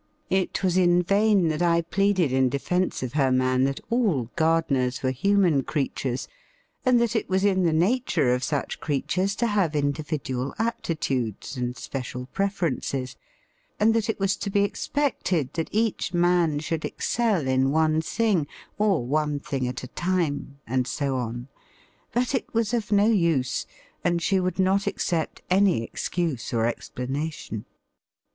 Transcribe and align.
It 0.31 0.63
was 0.63 0.77
in 0.77 1.03
vain 1.03 1.49
that 1.49 1.61
I 1.61 1.83
pleaded 1.83 2.31
in 2.31 2.49
defence 2.49 3.03
of 3.03 3.13
her 3.13 3.31
man 3.31 3.65
that 3.65 3.79
all 3.91 4.31
gardeners 4.35 5.03
were 5.03 5.11
human 5.11 5.61
creatures, 5.61 6.27
and 6.83 6.99
that 6.99 7.15
it 7.15 7.29
was 7.29 7.45
in 7.45 7.61
the 7.65 7.71
nature 7.71 8.33
of 8.33 8.43
such 8.43 8.79
creatures 8.79 9.35
to 9.35 9.45
have 9.45 9.75
individual 9.75 10.55
aptitudes 10.57 11.55
and 11.55 11.77
special 11.77 12.25
preferences, 12.33 13.15
and 13.79 13.93
that 13.93 14.09
it 14.09 14.19
was 14.19 14.35
to 14.37 14.49
be 14.49 14.63
expected 14.63 15.53
that 15.53 15.69
each 15.71 16.15
man 16.15 16.57
should 16.57 16.83
excel 16.83 17.47
in 17.47 17.69
one 17.69 18.01
thing, 18.01 18.47
or 18.79 19.05
one 19.05 19.37
thing 19.39 19.67
at 19.67 19.83
a 19.83 19.87
time, 19.89 20.57
and 20.65 20.87
so 20.87 21.15
on; 21.15 21.47
but 22.11 22.33
it 22.33 22.51
was 22.55 22.73
of 22.73 22.91
no 22.91 23.05
use, 23.05 23.67
and 24.03 24.19
she 24.19 24.39
would 24.39 24.57
not 24.57 24.87
accept 24.87 25.43
any 25.51 25.83
excuse 25.83 26.51
or 26.55 26.65
explanation. 26.65 27.65